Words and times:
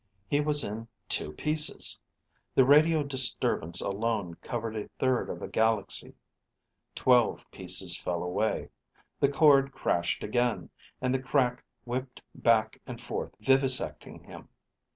He 0.27 0.41
was 0.41 0.63
in 0.63 0.87
two 1.07 1.31
pieces! 1.33 1.99
The 2.55 2.65
radio 2.65 3.03
disturbance 3.03 3.81
alone 3.81 4.33
covered 4.41 4.75
a 4.75 4.87
third 4.97 5.29
of 5.29 5.43
a 5.43 5.47
galaxy. 5.47 6.15
Twelve 6.95 7.45
pieces 7.51 7.95
fell 7.95 8.23
away. 8.23 8.69
The 9.19 9.29
chord 9.29 9.71
crashed 9.71 10.23
again, 10.23 10.71
and 11.01 11.13
the 11.13 11.21
crack 11.21 11.63
whipped 11.85 12.19
back 12.33 12.81
and 12.87 12.99
forth 12.99 13.33
vivisecting 13.39 14.23
him. 14.25 14.49